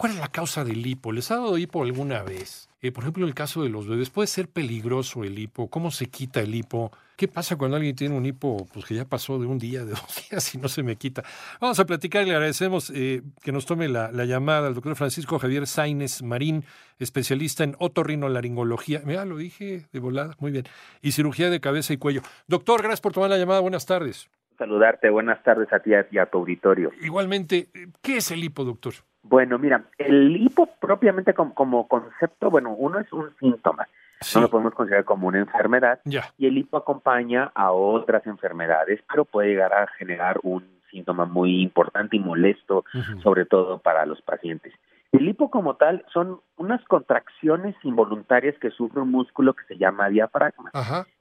¿Cuál 0.00 0.12
es 0.12 0.18
la 0.18 0.28
causa 0.28 0.64
del 0.64 0.86
hipo? 0.86 1.12
¿Les 1.12 1.30
ha 1.30 1.34
dado 1.34 1.58
hipo 1.58 1.82
alguna 1.82 2.22
vez? 2.22 2.70
Eh, 2.80 2.90
por 2.90 3.04
ejemplo, 3.04 3.24
en 3.24 3.28
el 3.28 3.34
caso 3.34 3.62
de 3.62 3.68
los 3.68 3.86
bebés, 3.86 4.08
¿puede 4.08 4.28
ser 4.28 4.48
peligroso 4.48 5.24
el 5.24 5.38
hipo? 5.38 5.68
¿Cómo 5.68 5.90
se 5.90 6.06
quita 6.06 6.40
el 6.40 6.54
hipo? 6.54 6.90
¿Qué 7.18 7.28
pasa 7.28 7.58
cuando 7.58 7.76
alguien 7.76 7.94
tiene 7.94 8.16
un 8.16 8.24
hipo 8.24 8.66
pues, 8.72 8.86
que 8.86 8.94
ya 8.94 9.04
pasó 9.04 9.38
de 9.38 9.44
un 9.44 9.58
día, 9.58 9.84
de 9.84 9.90
dos 9.90 10.26
días 10.30 10.54
y 10.54 10.58
no 10.58 10.68
se 10.68 10.82
me 10.82 10.96
quita? 10.96 11.22
Vamos 11.60 11.78
a 11.80 11.84
platicar 11.84 12.22
y 12.22 12.30
le 12.30 12.34
agradecemos 12.34 12.90
eh, 12.96 13.20
que 13.42 13.52
nos 13.52 13.66
tome 13.66 13.88
la, 13.90 14.10
llamada 14.24 14.68
al 14.68 14.74
doctor 14.74 14.96
Francisco 14.96 15.38
Javier 15.38 15.66
Sainz 15.66 16.22
Marín, 16.22 16.64
especialista 16.98 17.62
en 17.64 17.76
otorrinolaringología. 17.78 19.02
Mira, 19.04 19.26
lo 19.26 19.36
dije 19.36 19.84
de 19.92 20.00
volada, 20.00 20.34
muy 20.38 20.50
bien. 20.50 20.64
Y 21.02 21.12
cirugía 21.12 21.50
de 21.50 21.60
cabeza 21.60 21.92
y 21.92 21.98
cuello. 21.98 22.22
Doctor, 22.46 22.80
gracias 22.80 23.02
por 23.02 23.12
tomar 23.12 23.28
la 23.28 23.36
llamada. 23.36 23.60
Buenas 23.60 23.84
tardes. 23.84 24.30
Saludarte. 24.56 25.10
Buenas 25.10 25.42
tardes 25.42 25.70
a 25.74 25.80
ti 25.80 25.90
y 26.10 26.16
a 26.16 26.24
tu 26.24 26.38
auditorio. 26.38 26.90
Igualmente, 27.02 27.68
¿qué 28.00 28.16
es 28.16 28.30
el 28.30 28.42
hipo, 28.42 28.64
doctor? 28.64 28.94
Bueno, 29.30 29.60
mira, 29.60 29.84
el 29.96 30.36
hipo 30.36 30.68
propiamente 30.80 31.34
como, 31.34 31.86
concepto, 31.86 32.50
bueno, 32.50 32.72
uno 32.72 32.98
es 32.98 33.12
un 33.12 33.30
síntoma. 33.38 33.86
No 34.34 34.40
lo 34.40 34.50
podemos 34.50 34.74
considerar 34.74 35.04
como 35.04 35.28
una 35.28 35.38
enfermedad. 35.38 36.00
Y 36.36 36.46
el 36.46 36.58
hipo 36.58 36.76
acompaña 36.76 37.52
a 37.54 37.70
otras 37.70 38.26
enfermedades, 38.26 39.00
pero 39.08 39.24
puede 39.24 39.50
llegar 39.50 39.72
a 39.72 39.86
generar 39.86 40.40
un 40.42 40.64
síntoma 40.90 41.26
muy 41.26 41.62
importante 41.62 42.16
y 42.16 42.18
molesto, 42.18 42.84
sobre 43.22 43.46
todo 43.46 43.78
para 43.78 44.04
los 44.04 44.20
pacientes. 44.20 44.74
El 45.12 45.28
hipo 45.28 45.48
como 45.48 45.76
tal 45.76 46.04
son 46.12 46.40
unas 46.56 46.84
contracciones 46.86 47.76
involuntarias 47.84 48.58
que 48.58 48.70
sufre 48.70 49.00
un 49.00 49.12
músculo 49.12 49.54
que 49.54 49.64
se 49.66 49.78
llama 49.78 50.08
diafragma. 50.08 50.72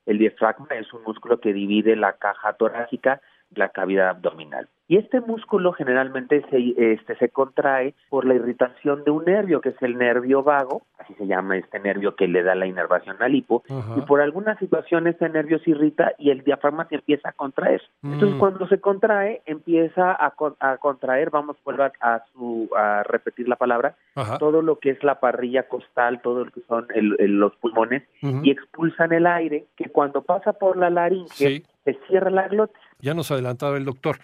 El 0.08 0.18
diafragma 0.18 0.70
es 0.72 0.92
un 0.94 1.04
músculo 1.04 1.40
que 1.40 1.54
divide 1.54 1.96
la 1.96 2.14
caja 2.14 2.54
torácica 2.54 3.22
la 3.56 3.70
cavidad 3.70 4.10
abdominal. 4.10 4.68
Y 4.90 4.98
este 4.98 5.22
músculo 5.22 5.72
generalmente 5.74 6.44
se, 6.50 6.74
este, 6.94 7.16
se 7.18 7.30
contrae 7.30 7.94
por 8.10 8.26
la 8.26 8.34
irritación 8.34 9.04
de 9.04 9.12
un 9.12 9.24
nervio, 9.24 9.62
que 9.62 9.70
es 9.70 9.82
el 9.84 10.00
nervio 10.00 10.42
vago, 10.42 10.82
así 10.98 11.14
se 11.14 11.28
llama 11.28 11.58
este 11.58 11.80
nervio 11.80 12.16
que 12.16 12.28
le 12.28 12.42
da 12.42 12.56
la 12.56 12.66
inervación 12.66 13.16
al 13.20 13.36
hipo, 13.36 13.64
y 13.96 14.02
por 14.02 14.20
alguna 14.20 14.58
situación 14.58 15.06
este 15.06 15.30
nervio 15.30 15.60
se 15.60 15.70
irrita 15.70 16.14
y 16.18 16.32
el 16.32 16.44
diafragma 16.44 16.88
se 16.88 16.96
empieza 16.96 17.30
a 17.30 17.34
contraer. 17.34 17.84
Entonces 18.02 18.36
mm. 18.36 18.40
cuando 18.40 18.68
se 18.68 18.82
contrae, 18.82 19.44
empieza 19.46 20.18
a, 20.20 20.32
contraer, 20.78 21.30
vamos 21.30 21.56
a, 21.68 21.92
a, 22.02 22.24
su, 22.34 22.68
a 22.76 23.04
repetir 23.04 23.48
la 23.48 23.58
palabra, 23.58 23.96
todo 24.40 24.64
lo 24.64 24.80
que 24.80 24.90
es 24.90 25.04
la 25.04 25.20
parrilla 25.20 25.68
costal, 25.68 26.20
todo 26.24 26.46
lo 26.46 26.52
que 26.52 26.62
son 26.62 26.88
los 26.96 27.56
pulmones, 27.58 28.02
y 28.24 28.50
expulsan 28.50 29.14
el 29.14 29.28
aire 29.28 29.66
que 29.76 29.90
cuando 29.90 30.24
pasa 30.24 30.54
por 30.54 30.78
la 30.78 30.90
laringe 30.90 31.62
se 31.84 31.94
cierra 32.08 32.32
la 32.32 32.48
glotis 32.48 32.89
ya 33.00 33.14
nos 33.14 33.32
adelantaba 33.32 33.78
el 33.78 33.86
doctor, 33.86 34.20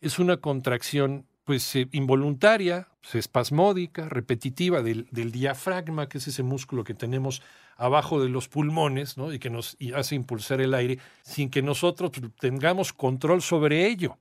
es 0.00 0.18
una 0.18 0.38
contracción 0.38 1.26
pues 1.44 1.74
eh, 1.74 1.88
involuntaria, 1.92 2.88
pues, 3.00 3.16
espasmódica, 3.16 4.08
repetitiva 4.08 4.82
del, 4.82 5.06
diafragma, 5.10 6.08
que 6.08 6.18
es 6.18 6.28
ese 6.28 6.42
músculo 6.42 6.84
que 6.84 6.94
tenemos 6.94 7.42
abajo 7.76 8.22
de 8.22 8.28
los 8.28 8.48
pulmones, 8.48 9.16
¿no? 9.16 9.32
Y 9.32 9.38
que 9.38 9.50
nos 9.50 9.76
hace 9.96 10.14
impulsar 10.14 10.60
el 10.60 10.74
aire 10.74 10.98
sin 11.22 11.50
que 11.50 11.62
nosotros 11.62 12.12
tengamos 12.38 12.92
control 12.92 13.42
sobre 13.42 13.86
ello. 13.86 14.18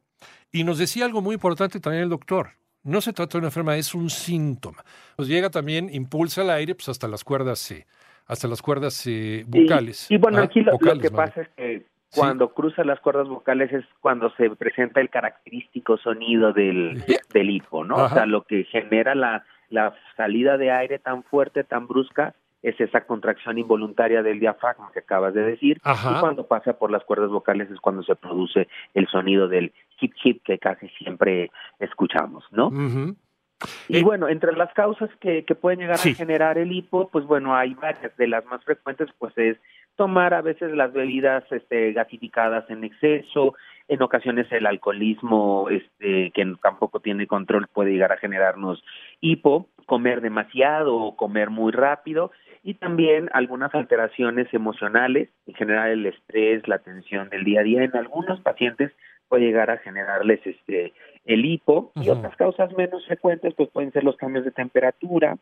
Y 0.52 0.64
nos 0.64 0.78
decía 0.78 1.06
algo 1.06 1.22
muy 1.22 1.36
importante 1.36 1.80
también 1.80 2.04
el 2.04 2.10
doctor. 2.10 2.52
No 2.84 3.02
se 3.02 3.14
trata 3.14 3.34
de 3.34 3.40
una 3.40 3.48
enfermedad, 3.50 3.78
es 3.78 3.94
un 3.94 4.10
síntoma. 4.10 4.84
Nos 5.18 5.28
llega 5.28 5.50
también, 5.50 5.94
impulsa 5.94 6.42
el 6.42 6.50
aire, 6.50 6.74
pues 6.74 6.90
hasta 6.90 7.08
las 7.08 7.24
cuerdas, 7.24 7.70
eh, 7.72 7.86
hasta 8.26 8.48
las 8.48 8.62
cuerdas 8.62 9.06
eh, 9.06 9.44
vocales. 9.46 10.10
Y, 10.10 10.18
bueno, 10.18 10.42
aquí 10.42 10.62
lo, 10.62 10.80
que 10.80 11.12
pasa 11.12 11.42
es 11.42 11.50
que 11.50 11.86
cuando 12.16 12.53
cruza 12.53 12.84
las 12.84 13.00
cuerdas 13.00 13.28
vocales 13.28 13.72
es 13.72 13.86
cuando 14.00 14.30
se 14.31 14.50
presenta 14.52 15.02
el 15.02 15.09
característico 15.09 15.97
sonido 15.97 16.53
del, 16.53 17.03
del 17.34 17.50
hipo, 17.50 17.84
¿no? 17.84 17.96
O 17.96 18.09
sea, 18.09 18.25
lo 18.25 18.44
que 18.44 18.64
genera 18.66 19.16
la, 19.16 19.46
la 19.70 19.94
salida 20.18 20.58
de 20.58 20.72
aire 20.72 21.00
tan 21.00 21.24
fuerte, 21.24 21.64
tan 21.64 21.88
brusca, 21.88 22.34
es 22.62 22.80
esa 22.81 23.06
contracción 23.06 23.58
involuntaria 23.58 24.22
del 24.22 24.40
diafragma 24.40 24.92
que 24.92 25.00
acabas 25.00 25.34
de 25.34 25.44
decir. 25.44 25.80
Y 25.86 26.19
cuando 26.19 26.48
pasa 26.48 26.74
por 26.74 26.92
las 26.92 27.03
cuerdas 27.03 27.30
vocales 27.30 27.69
es 27.72 27.80
cuando 27.80 28.03
se 28.03 28.16
produce 28.16 28.68
el 28.94 29.08
sonido 29.08 29.48
del 29.48 29.72
hip 30.02 30.14
hip 30.24 30.44
que 30.44 30.59
casi 30.59 30.90
siempre 30.90 31.52
escuchamos, 31.80 32.44
¿no? 32.52 32.72
Y 33.88 33.98
eh, 33.98 34.03
bueno, 34.03 34.30
entre 34.30 34.53
las 34.53 34.74
causas 34.74 35.09
que, 35.19 35.44
que 35.44 35.56
pueden 35.56 35.80
llegar 35.80 35.96
a 35.96 36.14
generar 36.14 36.58
el 36.58 36.72
hipo, 36.72 37.09
pues 37.09 37.25
bueno, 37.25 37.56
hay 37.56 37.74
varias. 37.74 38.16
De 38.16 38.28
las 38.28 38.46
más 38.46 38.64
frecuentes, 38.64 39.09
pues 39.18 39.38
es 39.38 39.58
tomar 39.95 40.33
a 40.33 40.41
veces 40.41 40.72
las 40.72 40.94
bebidas 40.94 41.44
este, 41.51 41.91
gasificadas 41.94 42.69
en 42.69 42.83
exceso, 42.83 43.55
en 43.88 44.01
ocasiones 44.01 44.47
el 44.51 44.66
alcoholismo 44.66 45.67
este, 45.69 46.31
que 46.31 46.55
tampoco 46.61 47.00
tiene 47.00 47.27
control 47.27 47.67
puede 47.67 47.91
llegar 47.91 48.11
a 48.11 48.17
generarnos 48.17 48.83
hipo, 49.19 49.67
comer 49.85 50.22
demasiado 50.22 50.95
o 50.95 51.16
comer 51.16 51.50
muy 51.50 51.72
rápido 51.72 52.31
y 52.63 52.75
también 52.75 53.29
algunas 53.33 53.73
alteraciones 53.73 54.53
emocionales, 54.53 55.29
en 55.47 55.55
general 55.55 55.89
el 55.89 56.06
estrés, 56.06 56.67
la 56.67 56.79
tensión 56.79 57.29
del 57.29 57.44
día 57.44 57.61
a 57.61 57.63
día, 57.63 57.83
en 57.83 57.95
algunos 57.95 58.39
pacientes 58.41 58.91
puede 59.27 59.45
llegar 59.45 59.69
a 59.69 59.77
generarles 59.77 60.39
este 60.45 60.94
el 61.25 61.45
hipo 61.45 61.91
y 61.95 62.09
otras 62.09 62.35
causas 62.35 62.75
menos 62.75 63.06
frecuentes 63.06 63.53
pues 63.53 63.69
pueden 63.69 63.91
ser 63.91 64.03
los 64.03 64.17
cambios 64.17 64.45
de 64.45 64.51
temperatura, 64.51 65.38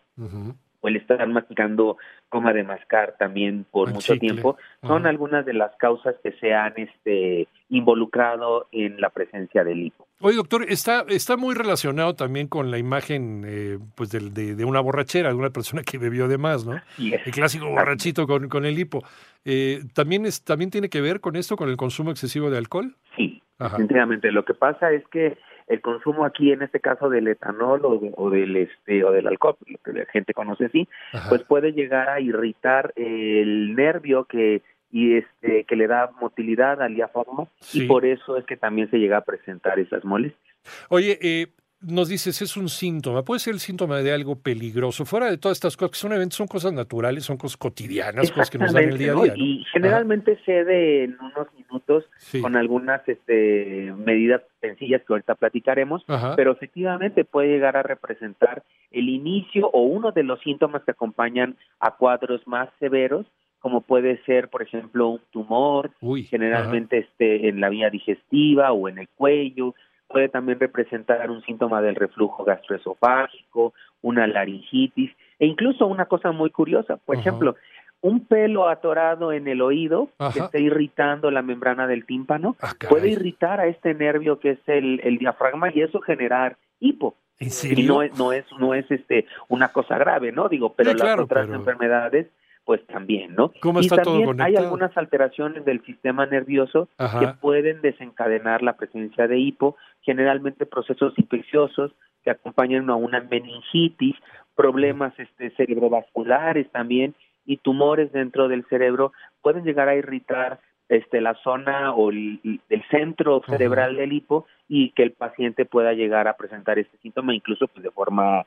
o 0.87 0.89
el 0.89 0.95
estar 0.95 1.27
masticando 1.27 1.97
coma 2.29 2.53
de 2.53 2.63
mascar 2.63 3.15
también 3.17 3.65
por 3.69 3.93
mucho 3.93 4.17
tiempo, 4.17 4.57
son 4.81 5.05
algunas 5.05 5.45
de 5.45 5.53
las 5.53 5.75
causas 5.77 6.15
que 6.23 6.31
se 6.33 6.53
han 6.53 6.73
este, 6.77 7.47
involucrado 7.69 8.67
en 8.71 8.99
la 9.01 9.09
presencia 9.09 9.63
del 9.63 9.83
hipo. 9.83 10.07
Oye, 10.19 10.35
doctor, 10.35 10.65
está, 10.67 11.05
está 11.09 11.37
muy 11.37 11.53
relacionado 11.55 12.15
también 12.15 12.47
con 12.47 12.71
la 12.71 12.77
imagen 12.77 13.43
eh, 13.45 13.77
pues 13.95 14.09
de, 14.09 14.55
de, 14.55 14.65
una 14.65 14.79
borrachera, 14.79 15.29
de 15.29 15.35
una 15.35 15.51
persona 15.51 15.83
que 15.83 15.97
bebió 15.97 16.27
de 16.27 16.37
más, 16.37 16.65
¿no? 16.65 16.81
El 16.97 17.31
clásico 17.31 17.69
borrachito 17.69 18.25
con, 18.25 18.49
con 18.49 18.65
el 18.65 18.79
hipo. 18.79 19.03
Eh, 19.45 19.81
¿también, 19.93 20.25
es, 20.25 20.43
¿También 20.43 20.71
tiene 20.71 20.89
que 20.89 21.01
ver 21.01 21.21
con 21.21 21.35
esto, 21.35 21.55
con 21.55 21.69
el 21.69 21.77
consumo 21.77 22.11
excesivo 22.11 22.49
de 22.49 22.57
alcohol? 22.57 22.95
Sí, 23.15 23.41
definitivamente. 23.59 24.31
Lo 24.31 24.43
que 24.43 24.53
pasa 24.53 24.91
es 24.91 25.07
que 25.07 25.37
el 25.67 25.81
consumo 25.81 26.25
aquí 26.25 26.51
en 26.51 26.61
este 26.61 26.79
caso 26.79 27.09
del 27.09 27.28
etanol 27.28 27.81
o, 27.83 28.29
del 28.29 28.55
este 28.55 29.03
o 29.03 29.11
del 29.11 29.28
alcohol 29.28 29.57
lo 29.66 29.78
que 29.79 29.94
la 29.94 30.05
gente 30.05 30.33
conoce 30.33 30.66
así 30.66 30.88
pues 31.29 31.44
puede 31.44 31.73
llegar 31.73 32.09
a 32.09 32.22
irritar 32.22 32.94
el 32.95 33.75
nervio 33.75 34.25
que 34.25 34.61
y 34.91 35.17
este 35.17 35.66
que 35.66 35.75
le 35.75 35.88
da 35.88 36.11
motilidad 36.22 36.81
al 36.81 36.95
diafragma 36.95 37.47
y 37.73 37.85
por 37.85 38.06
eso 38.06 38.38
es 38.38 38.45
que 38.45 38.57
también 38.57 38.89
se 38.89 38.97
llega 38.97 39.17
a 39.17 39.22
presentar 39.22 39.79
esas 39.79 40.06
molestias. 40.06 40.56
Oye, 40.89 41.19
eh, 41.22 41.47
nos 41.81 42.09
dices, 42.09 42.41
es 42.41 42.57
un 42.57 42.69
síntoma, 42.69 43.23
puede 43.23 43.39
ser 43.39 43.53
el 43.53 43.59
síntoma 43.59 43.97
de 43.97 44.11
algo 44.11 44.35
peligroso, 44.35 45.05
fuera 45.05 45.29
de 45.29 45.38
todas 45.38 45.57
estas 45.57 45.77
cosas 45.77 45.91
que 45.91 45.97
son 45.97 46.13
eventos, 46.13 46.38
son 46.38 46.47
cosas 46.47 46.73
naturales, 46.73 47.23
son 47.23 47.38
cosas 47.38 47.57
cotidianas, 47.57 48.31
cosas 48.31 48.49
que 48.49 48.57
nos 48.57 48.73
dan 48.73 48.85
el 48.85 48.97
día 48.97 49.13
a 49.13 49.23
día. 49.23 49.33
Y 49.35 49.63
generalmente 49.71 50.39
cede 50.43 51.03
en 51.03 51.17
unos 51.19 51.47
minutos 51.55 52.05
con 52.41 52.55
algunas 52.55 53.07
este, 53.07 53.93
medidas 53.97 54.41
sencillas 54.59 55.01
que 55.05 55.13
ahorita 55.13 55.35
platicaremos, 55.35 56.03
pero 56.35 56.51
efectivamente 56.51 57.25
puede 57.25 57.49
llegar 57.49 57.77
a 57.77 57.83
representar 57.83 58.63
el 58.91 59.09
inicio 59.09 59.69
o 59.71 59.83
uno 59.83 60.11
de 60.11 60.23
los 60.23 60.39
síntomas 60.41 60.83
que 60.83 60.91
acompañan 60.91 61.57
a 61.79 61.95
cuadros 61.95 62.45
más 62.47 62.69
severos 62.79 63.25
como 63.59 63.81
puede 63.81 64.23
ser, 64.23 64.49
por 64.49 64.61
ejemplo, 64.61 65.09
un 65.09 65.21
tumor, 65.31 65.91
generalmente 66.29 66.99
este, 66.99 67.49
en 67.49 67.59
la 67.59 67.69
vía 67.69 67.89
digestiva 67.89 68.71
o 68.71 68.88
en 68.88 68.99
el 68.99 69.09
cuello, 69.09 69.73
puede 70.07 70.29
también 70.29 70.59
representar 70.59 71.29
un 71.29 71.41
síntoma 71.44 71.81
del 71.81 71.95
reflujo 71.95 72.44
gastroesofágico, 72.44 73.74
una 74.01 74.27
laringitis 74.27 75.12
e 75.39 75.45
incluso 75.45 75.86
una 75.88 76.06
cosa 76.06 76.31
muy 76.31 76.50
curiosa, 76.50 76.98
por 76.98 77.18
ejemplo, 77.18 77.56
un 78.01 78.25
pelo 78.25 78.69
atorado 78.69 79.31
en 79.31 79.48
el 79.48 79.62
oído 79.62 80.09
que 80.33 80.39
esté 80.39 80.62
irritando 80.62 81.31
la 81.31 81.42
membrana 81.42 81.88
del 81.88 82.06
tímpano 82.06 82.56
ah, 82.62 82.74
puede 82.88 83.09
irritar 83.09 83.59
a 83.59 83.68
este 83.68 83.94
nervio 83.94 84.39
que 84.39 84.51
es 84.51 84.59
el, 84.68 85.01
el 85.04 85.18
diafragma 85.18 85.71
y 85.74 85.81
eso 85.81 86.00
generar 86.00 86.57
hipo. 86.80 87.15
Y 87.39 87.83
no 87.83 88.01
es, 88.01 88.18
no 88.18 88.33
es, 88.33 88.45
no 88.60 88.74
es 88.74 88.89
este 88.89 89.25
una 89.48 89.69
cosa 89.69 89.98
grave, 89.98 90.31
¿no? 90.31 90.50
Digo, 90.50 90.74
pero 90.74 90.94
las 90.94 91.19
otras 91.19 91.50
enfermedades 91.50 92.27
pues 92.67 92.85
también, 92.87 93.33
¿no? 93.33 93.53
y 93.79 93.87
también 93.87 94.41
hay 94.41 94.57
algunas 94.57 94.95
alteraciones 94.97 95.63
del 95.63 95.81
sistema 95.85 96.25
nervioso 96.25 96.89
que 97.17 97.29
pueden 97.39 97.79
desencadenar 97.79 98.61
la 98.61 98.75
presencia 98.75 99.25
de 99.25 99.39
hipo, 99.39 99.77
generalmente 100.01 100.65
procesos 100.65 101.13
infecciosos 101.15 101.93
que 102.25 102.31
acompañan 102.31 102.89
a 102.89 102.95
una 102.97 103.21
meningitis, 103.21 104.17
problemas 104.53 105.17
este, 105.17 105.51
cerebrovasculares 105.51 106.69
también 106.73 107.15
y 107.45 107.55
tumores 107.55 108.11
dentro 108.11 108.49
del 108.49 108.65
cerebro 108.65 109.13
pueden 109.41 109.63
llegar 109.63 109.87
a 109.87 109.95
irritar 109.95 110.59
este, 110.89 111.21
la 111.21 111.35
zona 111.35 111.93
o 111.93 112.09
el, 112.09 112.59
centro 112.91 113.43
cerebral 113.47 113.95
del 113.95 114.11
hipo 114.11 114.45
y 114.67 114.89
que 114.89 115.03
el 115.03 115.13
paciente 115.13 115.63
pueda 115.63 115.93
llegar 115.93 116.27
a 116.27 116.35
presentar 116.35 116.79
este 116.79 116.97
síntoma 116.97 117.33
incluso 117.33 117.69
pues 117.69 117.81
de 117.81 117.91
forma 117.91 118.45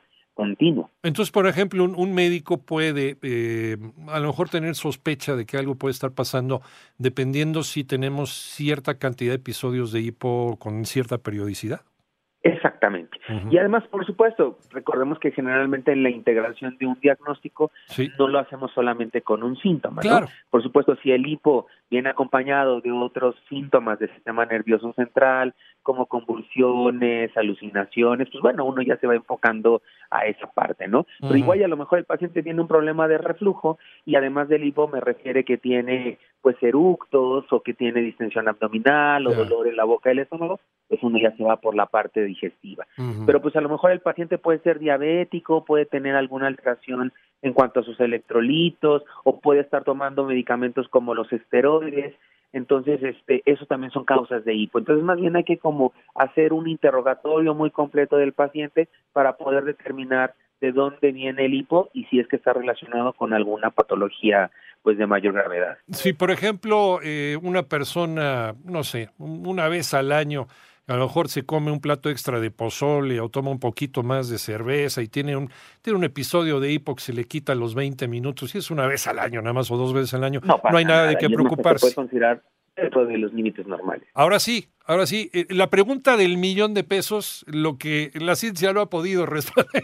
Entonces, 1.03 1.31
por 1.31 1.47
ejemplo, 1.47 1.83
un, 1.83 2.13
médico 2.13 2.57
puede 2.57 3.17
eh, 3.21 3.77
a 4.07 4.19
lo 4.19 4.27
mejor 4.27 4.49
tener 4.49 4.75
sospecha 4.75 5.35
de 5.35 5.45
que 5.45 5.57
algo 5.57 5.75
puede 5.75 5.91
estar 5.91 6.11
pasando 6.11 6.61
dependiendo 6.97 7.63
si 7.63 7.83
tenemos 7.83 8.31
cierta 8.31 8.97
cantidad 8.97 9.31
de 9.31 9.35
episodios 9.35 9.91
de 9.91 10.01
hipo 10.01 10.57
con 10.59 10.85
cierta 10.85 11.17
periodicidad. 11.17 11.81
Exactamente. 12.81 13.19
Y 13.51 13.57
además, 13.57 13.83
por 13.91 14.05
supuesto, 14.05 14.57
recordemos 14.71 15.19
que 15.19 15.31
generalmente 15.31 15.91
en 15.91 16.01
la 16.01 16.09
integración 16.09 16.77
de 16.79 16.87
un 16.87 16.99
diagnóstico 16.99 17.71
no 18.17 18.27
lo 18.27 18.39
hacemos 18.39 18.71
solamente 18.73 19.21
con 19.21 19.43
un 19.43 19.55
síntoma. 19.57 20.01
¿no? 20.03 20.27
Por 20.49 20.63
supuesto, 20.63 20.95
si 21.03 21.11
el 21.11 21.27
hipo 21.27 21.67
viene 21.91 22.09
acompañado 22.09 22.81
de 22.81 22.91
otros 22.91 23.35
síntomas 23.49 23.99
del 23.99 24.09
sistema 24.13 24.45
nervioso 24.45 24.93
central, 24.93 25.53
como 25.83 26.07
convulsiones, 26.07 27.35
alucinaciones, 27.35 28.29
pues 28.31 28.41
bueno, 28.41 28.65
uno 28.65 28.81
ya 28.81 28.97
se 28.97 29.07
va 29.07 29.15
enfocando 29.15 29.81
a 30.09 30.25
esa 30.25 30.47
parte, 30.47 30.87
¿no? 30.87 31.05
Pero 31.19 31.35
igual 31.35 31.63
a 31.63 31.67
lo 31.67 31.77
mejor 31.77 31.99
el 31.99 32.05
paciente 32.05 32.43
tiene 32.43 32.61
un 32.61 32.67
problema 32.67 33.07
de 33.07 33.17
reflujo 33.17 33.77
y 34.05 34.15
además 34.15 34.47
del 34.47 34.63
hipo 34.63 34.87
me 34.87 34.99
refiere 34.99 35.43
que 35.43 35.57
tiene 35.57 36.19
pues 36.41 36.55
eructos 36.61 37.45
o 37.51 37.61
que 37.61 37.73
tiene 37.73 38.01
distensión 38.01 38.47
abdominal 38.47 39.27
o 39.27 39.33
dolor 39.33 39.67
en 39.67 39.75
la 39.75 39.83
boca 39.83 40.09
del 40.09 40.19
estómago, 40.19 40.59
pues 40.91 41.01
uno 41.03 41.17
ya 41.17 41.33
se 41.37 41.43
va 41.45 41.55
por 41.55 41.73
la 41.73 41.85
parte 41.85 42.21
digestiva. 42.21 42.85
Pero 43.25 43.41
pues 43.41 43.55
a 43.55 43.61
lo 43.61 43.69
mejor 43.69 43.91
el 43.91 44.01
paciente 44.01 44.37
puede 44.37 44.59
ser 44.59 44.77
diabético, 44.77 45.63
puede 45.63 45.85
tener 45.85 46.17
alguna 46.17 46.47
alteración 46.47 47.13
en 47.41 47.53
cuanto 47.53 47.79
a 47.79 47.83
sus 47.83 47.97
electrolitos 48.01 49.03
o 49.23 49.39
puede 49.39 49.61
estar 49.61 49.85
tomando 49.85 50.25
medicamentos 50.25 50.89
como 50.89 51.15
los 51.15 51.31
esteroides. 51.31 52.13
Entonces, 52.51 53.01
este, 53.01 53.41
eso 53.45 53.65
también 53.67 53.93
son 53.93 54.03
causas 54.03 54.43
de 54.43 54.53
hipo. 54.53 54.79
Entonces, 54.79 55.05
más 55.05 55.17
bien 55.17 55.37
hay 55.37 55.45
que 55.45 55.59
como 55.59 55.93
hacer 56.13 56.51
un 56.51 56.67
interrogatorio 56.67 57.55
muy 57.55 57.71
completo 57.71 58.17
del 58.17 58.33
paciente 58.33 58.89
para 59.13 59.37
poder 59.37 59.63
determinar 59.63 60.33
de 60.59 60.73
dónde 60.73 61.13
viene 61.13 61.45
el 61.45 61.53
hipo 61.53 61.89
y 61.93 62.03
si 62.07 62.19
es 62.19 62.27
que 62.27 62.35
está 62.35 62.51
relacionado 62.51 63.13
con 63.13 63.33
alguna 63.33 63.71
patología 63.71 64.51
pues 64.83 64.97
de 64.97 65.07
mayor 65.07 65.33
gravedad. 65.33 65.77
Si 65.91 66.13
por 66.13 66.31
ejemplo 66.31 66.99
eh, 67.03 67.37
una 67.41 67.63
persona, 67.63 68.55
no 68.65 68.83
sé, 68.83 69.09
una 69.17 69.69
vez 69.69 69.93
al 69.93 70.11
año 70.11 70.47
a 70.91 70.97
lo 70.97 71.05
mejor 71.05 71.29
se 71.29 71.45
come 71.45 71.71
un 71.71 71.79
plato 71.79 72.09
extra 72.09 72.39
de 72.39 72.51
pozole 72.51 73.21
o 73.21 73.29
toma 73.29 73.49
un 73.49 73.59
poquito 73.59 74.03
más 74.03 74.29
de 74.29 74.37
cerveza 74.37 75.01
y 75.01 75.07
tiene 75.07 75.37
un, 75.37 75.49
tiene 75.81 75.97
un 75.97 76.03
episodio 76.03 76.59
de 76.59 76.71
hipo 76.71 76.95
que 76.95 77.01
se 77.01 77.13
le 77.13 77.23
quita 77.25 77.55
los 77.55 77.75
20 77.75 78.07
minutos 78.07 78.53
y 78.55 78.57
es 78.57 78.71
una 78.71 78.87
vez 78.87 79.07
al 79.07 79.19
año 79.19 79.41
nada 79.41 79.53
más 79.53 79.71
o 79.71 79.77
dos 79.77 79.93
veces 79.93 80.13
al 80.13 80.23
año, 80.23 80.41
no, 80.43 80.59
hay 80.63 80.85
nada, 80.85 81.07
de 81.07 81.15
qué 81.15 81.29
preocuparse. 81.29 81.87
Se 81.87 81.95
puede 81.95 82.07
considerar 82.07 82.43
dentro 82.75 83.05
de 83.05 83.17
los 83.17 83.33
límites 83.33 83.65
normales. 83.67 84.07
Ahora 84.13 84.39
sí, 84.39 84.69
ahora 84.85 85.05
sí, 85.05 85.29
eh, 85.33 85.45
la 85.49 85.69
pregunta 85.69 86.17
del 86.17 86.37
millón 86.37 86.73
de 86.73 86.83
pesos, 86.83 87.45
lo 87.47 87.77
que 87.77 88.11
la 88.15 88.35
ciencia 88.35 88.73
no 88.73 88.81
ha 88.81 88.89
podido 88.89 89.25
responder, 89.27 89.83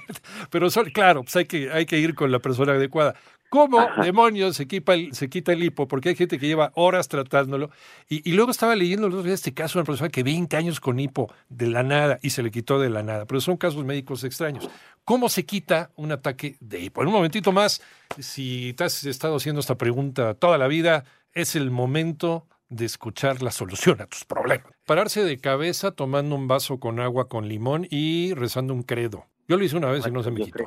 pero 0.49 0.67
claro, 0.93 1.23
pues 1.23 1.35
hay 1.37 1.45
que, 1.45 1.71
hay 1.71 1.85
que 1.85 1.99
ir 1.99 2.15
con 2.15 2.31
la 2.31 2.39
persona 2.39 2.73
adecuada. 2.73 3.15
¿Cómo 3.49 3.87
demonios 4.01 4.57
se, 4.57 4.67
quita 4.67 4.93
el, 4.93 5.13
se 5.13 5.29
quita 5.29 5.53
el 5.53 5.63
hipo? 5.63 5.87
Porque 5.87 6.09
hay 6.09 6.15
gente 6.15 6.37
que 6.37 6.47
lleva 6.47 6.71
horas 6.75 7.07
tratándolo. 7.07 7.69
Y, 8.09 8.31
luego 8.33 8.51
estaba 8.51 8.75
leyendo 8.75 9.07
los 9.07 9.25
este 9.25 9.53
caso 9.53 9.73
de 9.73 9.81
una 9.81 9.85
persona 9.85 10.09
que 10.09 10.23
20 10.23 10.57
años 10.57 10.79
con 10.79 10.99
hipo 10.99 11.33
de 11.49 11.67
la 11.67 11.83
nada 11.83 12.19
y 12.21 12.31
se 12.31 12.43
le 12.43 12.51
quitó 12.51 12.79
de 12.79 12.89
la 12.89 13.03
nada. 13.03 13.25
Pero 13.25 13.39
son 13.39 13.57
casos 13.57 13.85
médicos 13.85 14.23
extraños. 14.23 14.69
¿Cómo 15.05 15.29
se 15.29 15.45
quita 15.45 15.91
un 15.95 16.11
ataque 16.11 16.57
de 16.59 16.81
hipo? 16.81 17.01
En 17.01 17.07
un 17.07 17.13
momentito 17.13 17.51
más, 17.53 17.81
si 18.19 18.73
te 18.73 18.83
has 18.83 19.05
estado 19.05 19.37
haciendo 19.37 19.61
esta 19.61 19.75
pregunta 19.75 20.33
toda 20.33 20.57
la 20.57 20.67
vida, 20.67 21.05
es 21.33 21.55
el 21.55 21.71
momento 21.71 22.45
de 22.69 22.85
escuchar 22.85 23.41
la 23.41 23.51
solución 23.51 24.01
a 24.01 24.07
tus 24.07 24.25
problemas. 24.25 24.73
Pararse 24.85 25.23
de 25.23 25.37
cabeza 25.37 25.91
tomando 25.91 26.35
un 26.35 26.47
vaso 26.47 26.79
con 26.79 26.99
agua 26.99 27.29
con 27.29 27.47
limón 27.47 27.87
y 27.89 28.33
rezando 28.33 28.73
un 28.73 28.83
credo. 28.83 29.25
Yo 29.49 29.55
lo 29.55 29.63
hice 29.63 29.77
una 29.77 29.89
vez 29.89 30.05
y 30.05 30.11
no 30.11 30.23
se 30.23 30.31
me 30.31 30.41
quitó. 30.41 30.65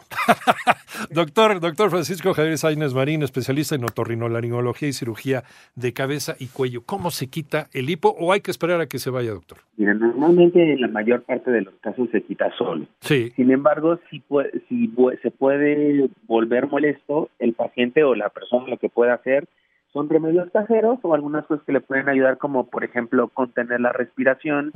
doctor, 1.10 1.60
doctor 1.60 1.90
Francisco 1.90 2.32
Javier 2.32 2.56
Sainz 2.56 2.94
Marín, 2.94 3.22
especialista 3.22 3.74
en 3.74 3.84
otorrinolaringología 3.84 4.88
y 4.88 4.94
cirugía 4.94 5.44
de 5.74 5.92
cabeza 5.92 6.34
y 6.38 6.46
cuello. 6.46 6.82
¿Cómo 6.86 7.10
se 7.10 7.26
quita 7.26 7.68
el 7.74 7.90
hipo 7.90 8.16
o 8.18 8.32
hay 8.32 8.40
que 8.40 8.50
esperar 8.50 8.80
a 8.80 8.86
que 8.86 8.98
se 8.98 9.10
vaya, 9.10 9.32
doctor? 9.32 9.58
Mira, 9.76 9.92
normalmente 9.92 10.72
en 10.72 10.80
la 10.80 10.88
mayor 10.88 11.22
parte 11.24 11.50
de 11.50 11.60
los 11.60 11.74
casos 11.82 12.08
se 12.10 12.22
quita 12.22 12.50
solo. 12.56 12.86
Sí. 13.00 13.32
Sin 13.36 13.50
embargo, 13.50 13.98
si, 14.08 14.22
si 14.70 14.90
se 15.22 15.30
puede 15.30 16.08
volver 16.26 16.66
molesto, 16.68 17.28
el 17.38 17.52
paciente 17.52 18.02
o 18.02 18.14
la 18.14 18.30
persona 18.30 18.66
lo 18.66 18.78
que 18.78 18.88
puede 18.88 19.12
hacer 19.12 19.46
son 19.92 20.08
remedios 20.08 20.48
caseros 20.52 20.98
o 21.02 21.14
algunas 21.14 21.44
cosas 21.46 21.64
que 21.66 21.72
le 21.72 21.80
pueden 21.80 22.08
ayudar 22.08 22.38
como 22.38 22.66
por 22.68 22.84
ejemplo 22.84 23.28
contener 23.28 23.80
la 23.80 23.92
respiración, 23.92 24.72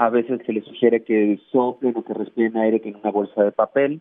a 0.00 0.08
veces 0.08 0.40
se 0.46 0.54
les 0.54 0.64
sugiere 0.64 1.04
que 1.04 1.38
soplen 1.52 1.94
o 1.94 2.02
que 2.02 2.14
respiren 2.14 2.56
aire 2.56 2.80
en 2.82 2.96
una 2.96 3.10
bolsa 3.10 3.44
de 3.44 3.52
papel. 3.52 4.00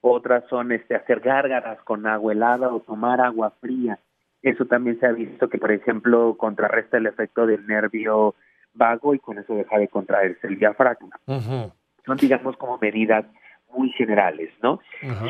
Otras 0.00 0.44
son 0.48 0.70
este, 0.70 0.94
hacer 0.94 1.18
gárgaras 1.18 1.82
con 1.82 2.06
agua 2.06 2.32
helada 2.32 2.72
o 2.72 2.78
tomar 2.78 3.20
agua 3.20 3.52
fría. 3.60 3.98
Eso 4.42 4.66
también 4.66 5.00
se 5.00 5.06
ha 5.06 5.12
visto 5.12 5.48
que, 5.48 5.58
por 5.58 5.72
ejemplo, 5.72 6.36
contrarresta 6.38 6.98
el 6.98 7.06
efecto 7.06 7.46
del 7.46 7.66
nervio 7.66 8.36
vago 8.74 9.12
y 9.12 9.18
con 9.18 9.36
eso 9.36 9.56
deja 9.56 9.76
de 9.76 9.88
contraerse 9.88 10.46
el 10.46 10.56
diafragma. 10.56 11.18
Son, 11.26 12.16
digamos, 12.16 12.56
como 12.56 12.78
medidas 12.78 13.24
muy 13.76 13.90
generales, 13.90 14.50
¿no? 14.62 14.78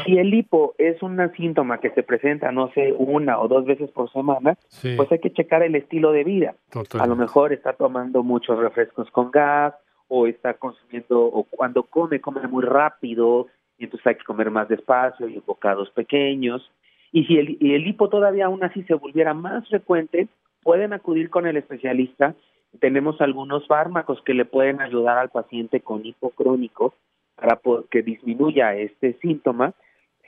Si 0.04 0.18
el 0.18 0.34
hipo 0.34 0.74
es 0.76 1.02
un 1.02 1.18
síntoma 1.34 1.80
que 1.80 1.88
se 1.92 2.02
presenta, 2.02 2.52
no 2.52 2.70
sé, 2.72 2.92
una 2.92 3.40
o 3.40 3.48
dos 3.48 3.64
veces 3.64 3.90
por 3.90 4.12
semana, 4.12 4.58
pues 4.98 5.10
hay 5.10 5.20
que 5.20 5.32
checar 5.32 5.62
el 5.62 5.76
estilo 5.76 6.12
de 6.12 6.24
vida. 6.24 6.56
A 7.00 7.06
lo 7.06 7.16
mejor 7.16 7.54
está 7.54 7.72
tomando 7.72 8.22
muchos 8.22 8.58
refrescos 8.58 9.10
con 9.10 9.30
gas, 9.30 9.72
o 10.16 10.28
está 10.28 10.54
consumiendo, 10.54 11.24
o 11.24 11.42
cuando 11.42 11.82
come, 11.82 12.20
come 12.20 12.46
muy 12.46 12.62
rápido, 12.62 13.48
y 13.78 13.84
entonces 13.84 14.06
hay 14.06 14.14
que 14.14 14.24
comer 14.24 14.48
más 14.48 14.68
despacio 14.68 15.28
y 15.28 15.42
bocados 15.44 15.90
pequeños. 15.90 16.70
Y 17.10 17.24
si 17.24 17.36
el, 17.36 17.58
el 17.60 17.86
hipo 17.86 18.08
todavía 18.08 18.46
aún 18.46 18.62
así 18.62 18.84
se 18.84 18.94
volviera 18.94 19.34
más 19.34 19.68
frecuente, 19.68 20.28
pueden 20.62 20.92
acudir 20.92 21.30
con 21.30 21.48
el 21.48 21.56
especialista. 21.56 22.36
Tenemos 22.78 23.20
algunos 23.20 23.66
fármacos 23.66 24.22
que 24.22 24.34
le 24.34 24.44
pueden 24.44 24.80
ayudar 24.80 25.18
al 25.18 25.30
paciente 25.30 25.80
con 25.80 26.06
hipo 26.06 26.30
crónico 26.30 26.94
para 27.34 27.60
que 27.90 28.02
disminuya 28.02 28.76
este 28.76 29.14
síntoma. 29.14 29.74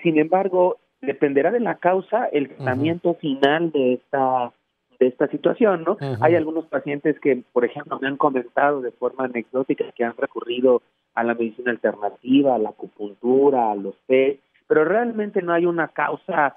Sin 0.03 0.19
embargo, 0.19 0.79
dependerá 1.01 1.53
de 1.53 1.61
la 1.61 1.77
causa 1.77 2.27
el 2.27 2.49
tratamiento 2.49 3.15
final 3.15 3.71
de 3.71 3.95
esta 3.95 4.53
de 4.99 5.07
esta 5.07 5.29
situación, 5.29 5.85
¿no? 5.85 5.97
Hay 6.21 6.35
algunos 6.35 6.67
pacientes 6.67 7.19
que, 7.21 7.43
por 7.53 7.65
ejemplo, 7.65 7.99
me 8.01 8.09
han 8.09 8.17
comentado 8.17 8.81
de 8.81 8.91
forma 8.91 9.25
anecdótica 9.25 9.93
que 9.93 10.05
han 10.05 10.17
recurrido 10.17 10.83
a 11.15 11.25
la 11.25 11.35
medicina 11.35 11.71
alternativa, 11.71 12.55
a 12.55 12.59
la 12.59 12.71
acupuntura, 12.71 13.71
a 13.71 13.75
los 13.75 13.95
té, 14.07 14.41
pero 14.67 14.85
realmente 14.85 15.43
no 15.43 15.53
hay 15.53 15.67
una 15.67 15.89
causa, 15.89 16.57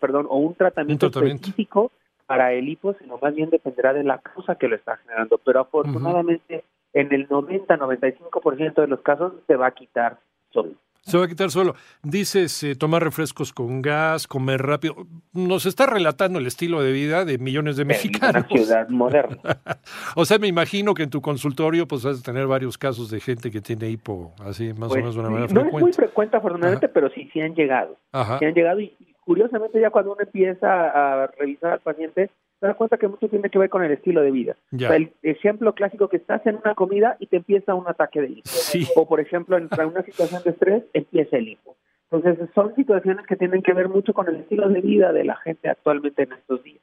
perdón, 0.00 0.26
o 0.28 0.38
un 0.38 0.54
tratamiento, 0.54 1.06
específico 1.06 1.92
para 2.26 2.52
el 2.52 2.68
hipo, 2.68 2.94
sino 2.94 3.18
más 3.20 3.34
bien 3.34 3.50
dependerá 3.50 3.92
de 3.92 4.04
la 4.04 4.18
causa 4.18 4.54
que 4.54 4.68
lo 4.68 4.76
está 4.76 4.96
generando. 4.96 5.38
Pero 5.38 5.60
afortunadamente, 5.60 6.64
en 6.92 7.12
el 7.12 7.28
90-95% 7.28 8.74
de 8.74 8.86
los 8.86 9.00
casos 9.00 9.34
se 9.46 9.56
va 9.56 9.66
a 9.66 9.72
quitar 9.72 10.18
solo. 10.50 10.72
Se 11.02 11.18
va 11.18 11.24
a 11.24 11.28
quitar 11.28 11.50
solo. 11.50 11.74
Dices 12.02 12.62
eh, 12.62 12.76
tomar 12.76 13.02
refrescos 13.02 13.52
con 13.52 13.82
gas, 13.82 14.28
comer 14.28 14.62
rápido. 14.62 14.94
Nos 15.32 15.66
está 15.66 15.86
relatando 15.86 16.38
el 16.38 16.46
estilo 16.46 16.80
de 16.80 16.92
vida 16.92 17.24
de 17.24 17.38
millones 17.38 17.76
de 17.76 17.84
mexicanos. 17.84 18.46
Una 18.48 18.64
ciudad 18.64 18.88
moderna. 18.88 19.38
o 20.16 20.24
sea, 20.24 20.38
me 20.38 20.46
imagino 20.46 20.94
que 20.94 21.02
en 21.02 21.10
tu 21.10 21.20
consultorio 21.20 21.88
pues 21.88 22.04
vas 22.04 22.20
a 22.20 22.22
tener 22.22 22.46
varios 22.46 22.78
casos 22.78 23.10
de 23.10 23.20
gente 23.20 23.50
que 23.50 23.60
tiene 23.60 23.90
hipo, 23.90 24.32
así 24.44 24.72
más 24.74 24.84
o 24.84 24.88
pues, 24.90 25.00
menos 25.00 25.14
de 25.14 25.20
una 25.20 25.30
manera 25.30 25.48
frecuente. 25.48 25.72
No 25.72 25.78
es 25.78 25.82
muy 25.82 25.92
frecuente, 25.92 26.36
afortunadamente, 26.36 26.88
pero 26.88 27.10
sí, 27.10 27.28
sí 27.32 27.40
han 27.40 27.54
llegado. 27.54 27.96
Sí 28.38 28.44
han 28.44 28.54
llegado 28.54 28.80
y 28.80 28.96
curiosamente 29.24 29.80
ya 29.80 29.90
cuando 29.90 30.12
uno 30.12 30.22
empieza 30.22 31.22
a 31.22 31.26
revisar 31.38 31.72
al 31.72 31.80
paciente, 31.80 32.30
te 32.62 32.68
das 32.68 32.76
cuenta 32.76 32.96
que 32.96 33.08
mucho 33.08 33.28
tiene 33.28 33.50
que 33.50 33.58
ver 33.58 33.68
con 33.70 33.82
el 33.82 33.90
estilo 33.90 34.22
de 34.22 34.30
vida. 34.30 34.56
el 34.70 35.12
ejemplo 35.24 35.74
clásico 35.74 36.08
que 36.08 36.16
estás 36.16 36.46
en 36.46 36.60
una 36.64 36.76
comida 36.76 37.16
y 37.18 37.26
te 37.26 37.38
empieza 37.38 37.74
un 37.74 37.88
ataque 37.88 38.20
de 38.20 38.28
hipo. 38.28 38.48
O 38.94 39.08
por 39.08 39.18
ejemplo, 39.18 39.56
en 39.56 39.68
una 39.84 40.04
situación 40.04 40.42
de 40.44 40.50
estrés 40.50 40.84
empieza 40.92 41.38
el 41.38 41.48
hipo. 41.48 41.74
Entonces 42.08 42.48
son 42.54 42.72
situaciones 42.76 43.26
que 43.26 43.34
tienen 43.34 43.62
que 43.62 43.72
ver 43.72 43.88
mucho 43.88 44.14
con 44.14 44.28
el 44.28 44.36
estilo 44.36 44.68
de 44.68 44.80
vida 44.80 45.12
de 45.12 45.24
la 45.24 45.34
gente 45.38 45.68
actualmente 45.70 46.22
en 46.22 46.34
estos 46.34 46.62
días. 46.62 46.80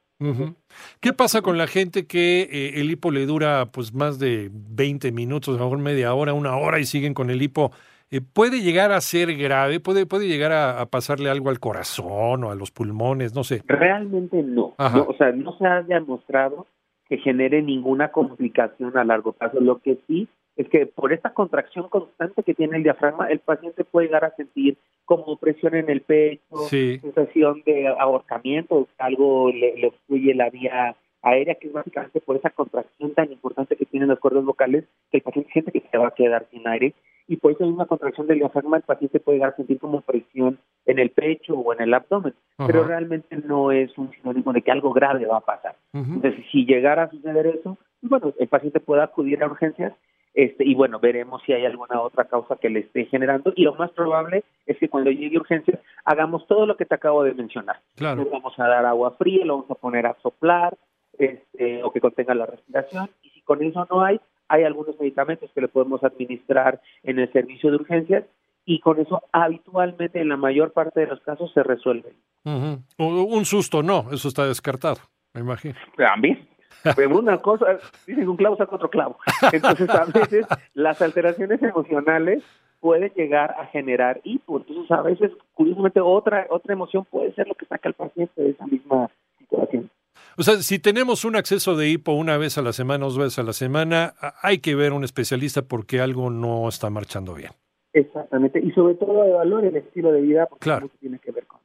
¿Qué 1.00 1.14
pasa 1.14 1.40
con 1.40 1.56
la 1.56 1.66
gente 1.66 2.06
que 2.06 2.42
eh, 2.42 2.80
el 2.80 2.90
hipo 2.90 3.10
le 3.10 3.24
dura 3.24 3.70
pues 3.72 3.94
más 3.94 4.18
de 4.18 4.50
20 4.52 5.12
minutos, 5.12 5.56
a 5.56 5.60
lo 5.60 5.64
mejor 5.64 5.78
media 5.78 6.12
hora, 6.12 6.34
una 6.34 6.58
hora 6.58 6.78
y 6.78 6.84
siguen 6.84 7.14
con 7.14 7.30
el 7.30 7.40
hipo? 7.40 7.72
Eh, 8.12 8.20
puede 8.20 8.60
llegar 8.60 8.90
a 8.90 9.00
ser 9.00 9.36
grave, 9.36 9.78
puede, 9.78 10.04
puede 10.04 10.26
llegar 10.26 10.50
a, 10.52 10.84
pasarle 10.86 11.30
algo 11.30 11.48
al 11.48 11.60
corazón 11.60 12.42
o 12.42 12.50
a 12.50 12.56
los 12.56 12.72
pulmones, 12.72 13.34
no 13.34 13.44
sé. 13.44 13.62
Realmente 13.66 14.42
no. 14.42 14.74
O 14.78 15.14
sea, 15.16 15.30
no 15.30 15.56
se 15.56 15.66
ha 15.66 15.82
demostrado 15.82 16.66
que 17.08 17.18
genere 17.18 17.62
ninguna 17.62 18.10
complicación 18.10 18.96
a 18.98 19.04
largo 19.04 19.32
plazo. 19.32 19.60
Lo 19.60 19.78
que 19.78 19.98
sí 20.08 20.28
es 20.56 20.68
que 20.68 20.86
por 20.86 21.12
esta 21.12 21.34
contracción 21.34 21.88
constante 21.88 22.42
que 22.42 22.54
tiene 22.54 22.78
el 22.78 22.82
diafragma, 22.82 23.28
el 23.28 23.38
paciente 23.38 23.84
puede 23.84 24.08
llegar 24.08 24.24
a 24.24 24.34
sentir 24.34 24.76
como 25.04 25.36
presión 25.36 25.76
en 25.76 25.88
el 25.88 26.02
pecho, 26.02 26.56
sensación 26.68 27.62
de 27.64 27.88
ahorcamiento, 27.88 28.88
algo 28.98 29.50
le, 29.50 29.76
le 29.76 29.86
obstruye 29.88 30.34
la 30.34 30.50
vía 30.50 30.96
aérea, 31.22 31.54
que 31.54 31.68
es 31.68 31.72
básicamente 31.72 32.20
por 32.20 32.36
esa 32.36 32.50
contracción 32.50 33.14
tan 33.14 33.30
importante 33.30 33.76
que 33.76 33.86
tienen 33.86 34.08
las 34.08 34.18
cuerdas 34.18 34.44
vocales, 34.44 34.84
que 35.10 35.18
el 35.18 35.22
paciente 35.22 35.52
siente 35.52 35.72
que 35.72 35.82
se 35.90 35.98
va 35.98 36.08
a 36.08 36.14
quedar 36.14 36.46
sin 36.50 36.66
aire 36.66 36.94
y 37.30 37.36
por 37.36 37.52
esa 37.52 37.64
misma 37.64 37.86
contracción 37.86 38.26
del 38.26 38.40
diafragma 38.40 38.78
el 38.78 38.82
paciente 38.82 39.20
puede 39.20 39.38
llegar 39.38 39.52
a 39.52 39.56
sentir 39.56 39.78
como 39.78 40.00
presión 40.00 40.58
en 40.84 40.98
el 40.98 41.10
pecho 41.10 41.54
o 41.54 41.72
en 41.72 41.80
el 41.80 41.94
abdomen, 41.94 42.34
pero 42.56 42.82
realmente 42.82 43.36
no 43.36 43.70
es 43.70 43.96
un 43.96 44.10
sinónimo 44.10 44.52
de 44.52 44.62
que 44.62 44.72
algo 44.72 44.92
grave 44.92 45.26
va 45.26 45.36
a 45.36 45.40
pasar. 45.40 45.76
Entonces, 45.92 46.44
si 46.50 46.66
llegara 46.66 47.04
a 47.04 47.10
suceder 47.10 47.46
eso, 47.46 47.78
pues 48.00 48.10
bueno, 48.10 48.34
el 48.36 48.48
paciente 48.48 48.80
puede 48.80 49.02
acudir 49.02 49.44
a 49.44 49.46
urgencias 49.46 49.92
este, 50.34 50.64
y 50.64 50.74
bueno, 50.74 50.98
veremos 50.98 51.40
si 51.46 51.52
hay 51.52 51.64
alguna 51.66 52.00
otra 52.00 52.24
causa 52.24 52.56
que 52.56 52.68
le 52.68 52.80
esté 52.80 53.04
generando 53.04 53.52
y 53.54 53.62
lo 53.62 53.76
más 53.76 53.92
probable 53.92 54.42
es 54.66 54.76
que 54.78 54.88
cuando 54.88 55.12
llegue 55.12 55.36
a 55.36 55.40
urgencias 55.40 55.78
hagamos 56.04 56.48
todo 56.48 56.66
lo 56.66 56.76
que 56.76 56.84
te 56.84 56.96
acabo 56.96 57.22
de 57.22 57.34
mencionar. 57.34 57.78
Claro. 57.94 58.24
Le 58.24 58.30
vamos 58.30 58.58
a 58.58 58.66
dar 58.66 58.86
agua 58.86 59.12
fría, 59.12 59.44
lo 59.44 59.58
vamos 59.58 59.70
a 59.70 59.76
poner 59.76 60.06
a 60.06 60.16
soplar 60.20 60.76
este, 61.16 61.80
o 61.84 61.92
que 61.92 62.00
contenga 62.00 62.34
la 62.34 62.46
respiración 62.46 63.08
y 63.22 63.30
si 63.30 63.40
con 63.42 63.62
eso 63.62 63.86
no 63.88 64.02
hay, 64.02 64.20
hay 64.50 64.64
algunos 64.64 64.98
medicamentos 64.98 65.50
que 65.54 65.60
le 65.60 65.68
podemos 65.68 66.02
administrar 66.02 66.80
en 67.04 67.20
el 67.20 67.32
servicio 67.32 67.70
de 67.70 67.76
urgencias 67.76 68.24
y 68.66 68.80
con 68.80 69.00
eso 69.00 69.22
habitualmente 69.32 70.20
en 70.20 70.28
la 70.28 70.36
mayor 70.36 70.72
parte 70.72 71.00
de 71.00 71.06
los 71.06 71.20
casos 71.20 71.52
se 71.54 71.62
resuelve. 71.62 72.12
Un 72.44 73.44
susto 73.44 73.82
no, 73.82 74.06
eso 74.12 74.28
está 74.28 74.46
descartado, 74.46 74.98
me 75.32 75.40
imagino. 75.40 75.74
También. 75.96 76.48
Pero 76.96 77.18
una 77.18 77.38
cosa, 77.38 77.78
dicen 78.06 78.28
un 78.28 78.36
clavo 78.36 78.56
saca 78.56 78.74
otro 78.74 78.90
clavo. 78.90 79.18
Entonces 79.52 79.88
a 79.88 80.04
veces 80.04 80.46
las 80.74 81.00
alteraciones 81.00 81.62
emocionales 81.62 82.42
pueden 82.80 83.12
llegar 83.14 83.54
a 83.58 83.66
generar 83.66 84.20
hipo. 84.24 84.58
Entonces 84.58 84.90
a 84.90 85.02
veces, 85.02 85.30
curiosamente, 85.54 86.00
otra, 86.00 86.46
otra 86.50 86.72
emoción 86.72 87.04
puede 87.04 87.32
ser 87.34 87.46
lo 87.46 87.54
que 87.54 87.66
saca 87.66 87.88
al 87.88 87.94
paciente 87.94 88.42
de 88.42 88.50
esa 88.50 88.66
misma 88.66 89.10
situación. 89.38 89.90
O 90.36 90.42
sea, 90.42 90.56
si 90.56 90.78
tenemos 90.78 91.24
un 91.24 91.36
acceso 91.36 91.76
de 91.76 91.88
hipo 91.88 92.12
una 92.12 92.36
vez 92.38 92.58
a 92.58 92.62
la 92.62 92.72
semana, 92.72 93.04
dos 93.04 93.18
veces 93.18 93.38
a 93.38 93.42
la 93.42 93.52
semana, 93.52 94.14
hay 94.42 94.58
que 94.58 94.74
ver 94.74 94.92
a 94.92 94.94
un 94.94 95.04
especialista 95.04 95.62
porque 95.62 96.00
algo 96.00 96.30
no 96.30 96.68
está 96.68 96.90
marchando 96.90 97.34
bien. 97.34 97.52
Exactamente, 97.92 98.60
y 98.60 98.70
sobre 98.70 98.94
todo 98.94 99.24
evaluar 99.24 99.64
el 99.64 99.76
estilo 99.76 100.12
de 100.12 100.20
vida 100.20 100.46
porque 100.46 100.62
claro. 100.62 100.90
tiene 101.00 101.18
que 101.18 101.32
ver 101.32 101.46
con 101.46 101.59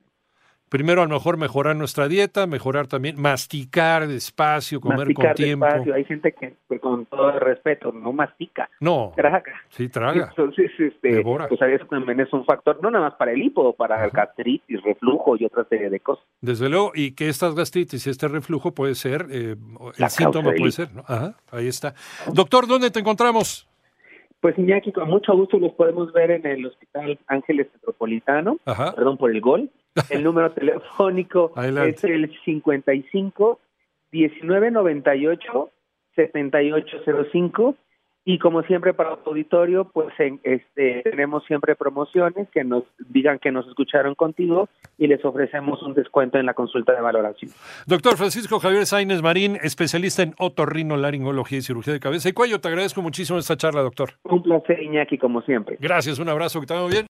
primero 0.69 1.01
a 1.01 1.05
lo 1.05 1.13
mejor 1.13 1.38
mejorar 1.38 1.75
nuestra 1.75 2.07
dieta, 2.07 2.48
mejorar 2.48 2.88
también, 2.88 3.19
masticar 3.19 4.07
despacio, 4.07 4.79
comer 4.79 5.13
con 5.13 5.34
tiempo. 5.34 5.65
Despacio. 5.65 5.93
Hay 5.93 6.05
gente 6.05 6.34
que, 6.34 6.55
pues, 6.67 6.81
con 6.81 7.05
todo 7.05 7.29
el 7.29 7.39
respeto, 7.39 7.91
no 7.91 8.12
mastica. 8.12 8.69
No. 8.79 9.13
Traga. 9.15 9.43
Sí, 9.69 9.89
traga. 9.89 10.27
Entonces, 10.29 10.72
este, 10.77 11.24
pues 11.24 11.62
eso 11.62 11.86
también 11.88 12.19
es 12.19 12.31
un 12.34 12.45
factor, 12.45 12.79
no 12.81 12.91
nada 12.91 13.10
más 13.10 13.15
para 13.15 13.31
el 13.31 13.41
hipo, 13.41 13.74
para 13.74 14.03
el 14.03 14.12
gastritis, 14.12 14.81
reflujo 14.84 15.36
y 15.38 15.45
otra 15.45 15.65
serie 15.65 15.89
de 15.89 16.00
cosas. 16.00 16.25
Desde 16.41 16.69
luego, 16.69 16.91
y 16.93 17.12
que 17.12 17.29
estas 17.29 17.55
gastritis 17.55 18.05
y 18.07 18.10
este 18.10 18.27
reflujo 18.27 18.74
puede 18.74 18.95
ser, 18.95 19.27
eh, 19.31 19.55
el 19.98 20.10
síntoma 20.10 20.51
puede 20.57 20.72
ser, 20.72 20.93
¿no? 20.93 21.03
Ajá, 21.07 21.36
ahí 21.51 21.67
está. 21.67 21.93
Doctor, 22.34 22.67
¿dónde 22.67 22.91
te 22.91 23.00
encontramos? 23.00 23.67
Pues 24.45 24.59
Iñaki, 24.59 24.91
con 24.91 25.09
mucho 25.09 25.33
gusto 25.33 25.57
los 25.57 25.71
podemos 25.71 26.13
ver 26.13 26.29
en 26.29 26.45
el 26.45 26.67
Hospital 26.67 27.17
Ángeles 27.25 27.65
Metropolitano, 27.73 28.59
perdón 28.63 29.17
por 29.17 29.31
el 29.31 29.41
gol, 29.41 29.71
el 30.11 30.23
número 30.23 30.51
telefónico 30.51 31.51
es 31.57 32.03
el 32.03 32.31
55 32.45 33.59
1998 34.11 35.71
7805 36.15 37.75
y 38.25 38.39
como 38.39 38.63
siempre 38.63 38.94
para 38.94 39.13
el 39.13 39.20
auditorio, 39.24 39.86
pues 39.94 40.08
este, 40.44 41.01
tenemos 41.03 41.46
siempre 41.46 41.75
promociones 41.75 42.50
que 42.50 42.63
nos 42.63 42.84
digan 43.10 43.38
que 43.38 43.51
nos 43.51 43.67
escucharon 43.67 44.15
contigo 44.15 44.67
y 44.98 45.05
les 45.05 45.24
ofrecemos 45.24 45.82
un 45.84 45.94
descuento 45.94 46.39
en 46.39 46.48
la 46.48 46.55
consulta 46.55 46.94
de 46.94 47.01
valoración. 47.01 47.51
Doctor 47.86 48.17
Francisco 48.17 48.60
Javier 48.60 48.88
Sainz 48.88 49.22
Marín, 49.22 49.58
especialista 49.62 50.24
en 50.24 50.34
otorrinolaringología 50.39 51.60
y 51.60 51.62
cirugía 51.62 51.94
de 51.94 52.00
cabeza 52.00 52.27
y 52.27 52.34
cuello. 52.34 52.60
Te 52.60 52.67
agradezco 52.67 53.03
muchísimo 53.03 53.38
esta 53.38 53.55
charla, 53.58 53.82
doctor. 53.82 54.10
Un 54.24 54.41
placer, 54.41 54.82
Iñaki, 54.82 55.20
como 55.20 55.44
siempre. 55.44 55.77
Gracias, 55.79 56.17
un 56.17 56.27
abrazo, 56.27 56.60
que 56.60 56.65
te 56.65 56.74
bien. 56.89 57.03